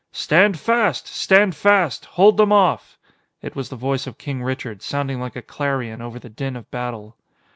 [0.13, 1.05] "Stand fast!
[1.05, 2.05] Stand fast!
[2.17, 2.97] Hold them off!"
[3.43, 6.71] It was the voice of King Richard, sounding like a clarion over the din of
[6.71, 7.15] battle.